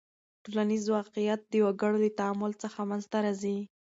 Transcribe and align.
ټولنیز 0.43 0.83
واقعیت 0.97 1.41
د 1.47 1.53
وګړو 1.65 1.97
له 2.03 2.09
تعامل 2.19 2.51
څخه 2.63 2.79
منځ 2.89 3.03
ته 3.11 3.17
راځي. 3.25 3.57